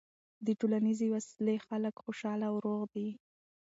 د 0.45 0.47
ټولنیزې 0.59 1.07
وصلۍ 1.11 1.57
خلک 1.67 1.93
خوشحاله 2.03 2.45
او 2.51 2.55
روغ 2.65 2.81
دي. 2.93 3.09